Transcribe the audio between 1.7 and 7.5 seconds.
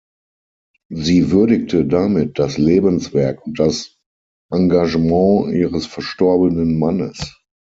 damit das Lebenswerk und das Engagement ihres verstorbenen Mannes.